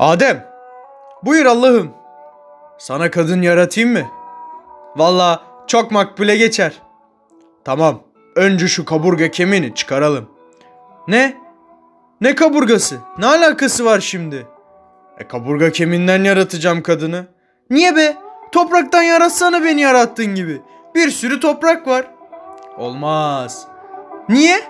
Adem, 0.00 0.46
buyur 1.22 1.46
Allah'ım. 1.46 1.90
Sana 2.78 3.10
kadın 3.10 3.42
yaratayım 3.42 3.92
mı? 3.92 4.02
Valla 4.96 5.42
çok 5.66 5.90
makbule 5.90 6.36
geçer. 6.36 6.72
Tamam, 7.64 8.02
önce 8.36 8.68
şu 8.68 8.84
kaburga 8.84 9.30
kemiğini 9.30 9.74
çıkaralım. 9.74 10.28
Ne? 11.08 11.36
Ne 12.20 12.34
kaburgası? 12.34 12.96
Ne 13.18 13.26
alakası 13.26 13.84
var 13.84 14.00
şimdi? 14.00 14.46
E 15.18 15.28
kaburga 15.28 15.72
kemiğinden 15.72 16.24
yaratacağım 16.24 16.82
kadını. 16.82 17.26
Niye 17.70 17.96
be? 17.96 18.16
Topraktan 18.52 19.02
yaratsana 19.02 19.64
beni 19.64 19.80
yarattığın 19.80 20.34
gibi. 20.34 20.62
Bir 20.94 21.10
sürü 21.10 21.40
toprak 21.40 21.86
var. 21.86 22.06
Olmaz. 22.78 23.66
Niye? 24.28 24.60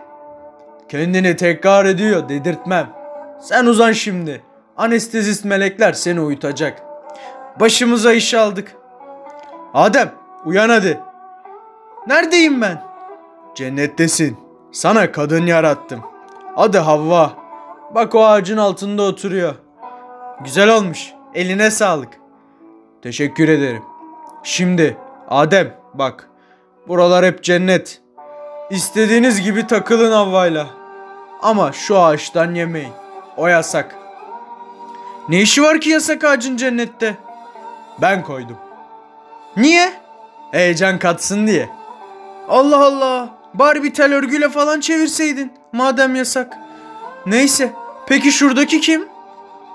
Kendini 0.89 1.37
tekrar 1.37 1.85
ediyor 1.85 2.29
dedirtmem. 2.29 2.91
Sen 3.41 3.67
uzan 3.67 3.93
şimdi. 3.93 4.50
Anestezist 4.77 5.45
melekler 5.45 5.93
seni 5.93 6.21
uyutacak. 6.21 6.83
Başımıza 7.61 8.13
iş 8.13 8.35
aldık. 8.35 8.77
Adem 9.75 10.13
uyan 10.45 10.69
hadi. 10.69 11.01
Neredeyim 12.07 12.61
ben? 12.61 12.83
Cennettesin. 13.55 14.37
Sana 14.73 15.13
kadın 15.13 15.47
yarattım. 15.47 16.01
Adı 16.57 16.79
Havva. 16.79 17.33
Bak 17.95 18.15
o 18.15 18.25
ağacın 18.25 18.57
altında 18.57 19.03
oturuyor. 19.03 19.55
Güzel 20.45 20.77
olmuş. 20.77 21.13
Eline 21.35 21.71
sağlık. 21.71 22.09
Teşekkür 23.03 23.49
ederim. 23.49 23.83
Şimdi 24.43 24.97
Adem 25.29 25.75
bak. 25.95 26.31
Buralar 26.89 27.25
hep 27.25 27.43
cennet. 27.45 28.01
İstediğiniz 28.71 29.43
gibi 29.43 29.67
takılın 29.67 30.13
Havva'yla. 30.13 30.67
Ama 31.43 31.73
şu 31.73 31.99
ağaçtan 31.99 32.55
yemeyin. 32.55 32.93
O 33.37 33.47
yasak. 33.47 34.00
Ne 35.29 35.41
işi 35.41 35.63
var 35.63 35.81
ki 35.81 35.91
yasak 35.91 36.25
ağacın 36.25 36.57
cennette? 36.57 37.17
Ben 38.01 38.23
koydum. 38.23 38.57
Niye? 39.57 39.93
Heyecan 40.51 40.99
katsın 40.99 41.47
diye. 41.47 41.69
Allah 42.49 42.85
Allah. 42.85 43.29
Bari 43.55 43.83
bir 43.83 43.95
tel 43.95 44.15
örgüyle 44.15 44.49
falan 44.49 44.81
çevirseydin. 44.81 45.53
Madem 45.73 46.15
yasak. 46.15 46.59
Neyse. 47.27 47.73
Peki 48.07 48.33
şuradaki 48.33 48.81
kim? 48.81 49.09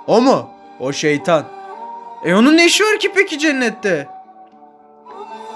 O 0.08 0.22
mu? 0.22 0.50
O 0.80 0.94
şeytan. 0.94 1.44
E 2.26 2.36
onun 2.36 2.58
ne 2.58 2.66
işi 2.66 2.84
var 2.84 3.00
ki 3.00 3.12
peki 3.16 3.40
cennette? 3.40 4.08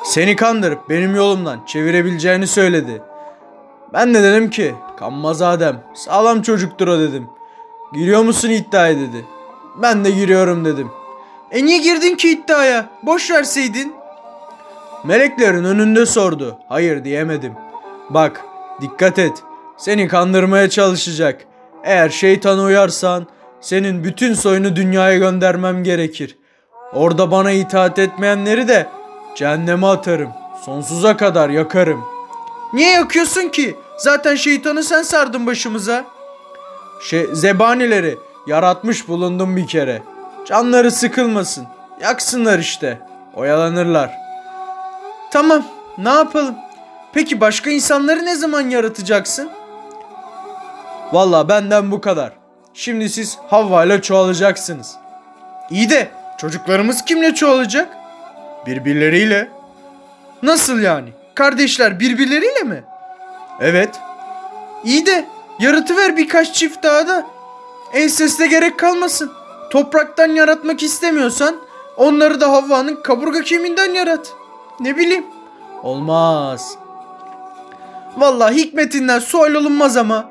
Seni 0.04 0.36
kandırıp 0.36 0.90
benim 0.90 1.16
yolumdan 1.16 1.66
çevirebileceğini 1.66 2.48
söyledi. 2.48 3.02
Ben 3.94 4.14
de 4.14 4.24
dedim 4.24 4.50
ki 4.50 4.76
kanmaz 5.00 5.42
Adem 5.42 5.84
sağlam 5.94 6.42
çocuktur 6.42 6.88
o 6.88 7.00
dedim. 7.00 7.30
Giriyor 7.94 8.24
musun 8.24 8.50
iddiaya 8.50 8.96
dedi. 8.96 9.26
Ben 9.82 10.06
de 10.06 10.12
giriyorum 10.12 10.66
dedim. 10.66 10.92
E 11.52 11.66
niye 11.66 11.78
girdin 11.78 12.16
ki 12.16 12.30
iddiaya? 12.30 12.90
Boş 13.04 13.32
verseydin. 13.32 13.94
Meleklerin 15.04 15.64
önünde 15.64 16.06
sordu. 16.06 16.58
Hayır 16.70 17.04
diyemedim. 17.04 17.54
Bak 18.10 18.42
dikkat 18.82 19.20
et. 19.20 19.44
Seni 19.78 20.08
kandırmaya 20.08 20.70
çalışacak. 20.70 21.46
Eğer 21.84 22.10
şeytana 22.10 22.64
uyarsan 22.64 23.28
senin 23.62 24.04
bütün 24.04 24.34
soyunu 24.34 24.76
dünyaya 24.76 25.18
göndermem 25.18 25.84
gerekir. 25.84 26.38
Orada 26.94 27.32
bana 27.32 27.52
itaat 27.52 28.00
etmeyenleri 28.00 28.68
de 28.68 28.88
cehenneme 29.36 29.88
atarım. 29.88 30.30
Sonsuza 30.66 31.18
kadar 31.18 31.50
yakarım. 31.50 32.04
Niye 32.74 32.92
yakıyorsun 32.92 33.50
ki? 33.50 33.76
Zaten 33.98 34.36
şeytanı 34.36 34.84
sen 34.84 35.02
sardın 35.02 35.48
başımıza. 35.48 36.06
Şey, 37.02 37.28
zebanileri 37.34 38.18
yaratmış 38.48 39.08
bulundum 39.08 39.56
bir 39.58 39.68
kere. 39.68 40.02
Canları 40.48 40.92
sıkılmasın. 40.92 41.68
Yaksınlar 42.02 42.60
işte. 42.60 43.00
Oyalanırlar. 43.36 44.12
Tamam, 45.32 45.64
ne 45.98 46.10
yapalım? 46.10 46.56
Peki 47.14 47.42
başka 47.42 47.70
insanları 47.70 48.26
ne 48.26 48.36
zaman 48.36 48.70
yaratacaksın? 48.70 49.50
Valla 51.14 51.50
benden 51.50 51.92
bu 51.92 52.02
kadar. 52.02 52.32
Şimdi 52.74 53.10
siz 53.10 53.38
Havva 53.50 53.86
ile 53.86 54.02
çoğalacaksınız. 54.02 54.96
İyi 55.70 55.90
de 55.90 56.08
çocuklarımız 56.38 57.06
kimle 57.06 57.36
çoğalacak? 57.36 57.98
Birbirleriyle. 58.66 59.50
Nasıl 60.44 60.80
yani? 60.80 61.10
Kardeşler 61.36 62.00
birbirleriyle 62.00 62.64
mi? 62.64 62.84
Evet. 63.62 63.90
İyi 64.84 65.06
de 65.06 65.26
yaratıver 65.60 66.18
birkaç 66.18 66.54
çift 66.54 66.84
daha 66.84 67.08
da. 67.08 67.26
Enseste 67.94 68.48
gerek 68.48 68.80
kalmasın. 68.80 69.32
Topraktan 69.70 70.28
yaratmak 70.28 70.84
istemiyorsan 70.84 71.56
onları 71.98 72.42
da 72.42 72.52
Havva'nın 72.52 72.96
kaburga 73.04 73.42
kemiğinden 73.42 73.94
yarat. 73.94 74.34
Ne 74.80 74.98
bileyim. 74.98 75.26
Olmaz. 75.84 76.78
Vallahi 78.18 78.56
hikmetinden 78.56 79.20
sual 79.20 79.54
olunmaz 79.54 79.98
ama 79.98 80.30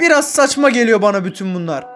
biraz 0.00 0.30
saçma 0.30 0.70
geliyor 0.70 1.02
bana 1.02 1.24
bütün 1.24 1.54
bunlar. 1.54 1.86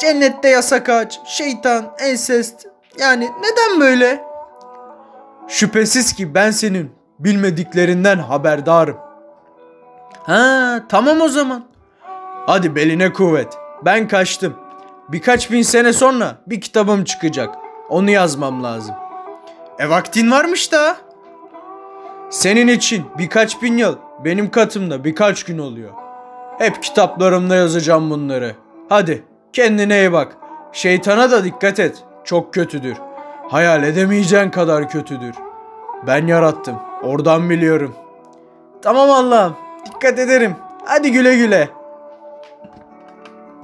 Cennette 0.00 0.48
yasak 0.48 0.88
ağaç, 0.88 1.20
şeytan, 1.26 1.84
ensest. 1.98 2.66
Yani 2.98 3.30
neden 3.40 3.80
böyle? 3.80 4.24
Şüphesiz 5.48 6.12
ki 6.12 6.34
ben 6.34 6.50
senin 6.50 6.92
bilmediklerinden 7.18 8.18
haberdarım. 8.18 8.96
Ha 10.22 10.82
tamam 10.88 11.20
o 11.20 11.28
zaman. 11.28 11.64
Hadi 12.46 12.74
beline 12.76 13.12
kuvvet. 13.12 13.58
Ben 13.84 14.08
kaçtım. 14.08 14.54
Birkaç 15.08 15.50
bin 15.50 15.62
sene 15.62 15.92
sonra 15.92 16.36
bir 16.46 16.60
kitabım 16.60 17.04
çıkacak. 17.04 17.54
Onu 17.88 18.10
yazmam 18.10 18.64
lazım. 18.64 18.94
E 19.78 19.88
vaktin 19.88 20.30
varmış 20.30 20.72
da. 20.72 20.96
Senin 22.30 22.68
için 22.68 23.04
birkaç 23.18 23.62
bin 23.62 23.78
yıl, 23.78 23.96
benim 24.24 24.50
katımda 24.50 25.04
birkaç 25.04 25.44
gün 25.44 25.58
oluyor. 25.58 25.90
Hep 26.58 26.82
kitaplarımda 26.82 27.54
yazacağım 27.56 28.10
bunları. 28.10 28.54
Hadi 28.88 29.24
kendine 29.52 29.98
iyi 29.98 30.12
bak. 30.12 30.36
Şeytana 30.72 31.30
da 31.30 31.44
dikkat 31.44 31.80
et. 31.80 32.04
Çok 32.24 32.54
kötüdür. 32.54 32.96
Hayal 33.48 33.82
edemeyeceğin 33.82 34.50
kadar 34.50 34.88
kötüdür. 34.88 35.34
Ben 36.06 36.26
yarattım. 36.26 36.76
Oradan 37.02 37.50
biliyorum. 37.50 37.94
Tamam 38.82 39.10
Allah'ım. 39.10 39.56
Dikkat 39.86 40.18
ederim. 40.18 40.56
Hadi 40.84 41.12
güle 41.12 41.36
güle. 41.36 41.68